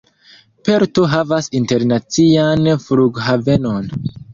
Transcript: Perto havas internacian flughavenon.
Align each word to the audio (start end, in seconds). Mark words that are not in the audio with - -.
Perto 0.69 1.05
havas 1.11 1.51
internacian 1.61 2.67
flughavenon. 2.89 3.93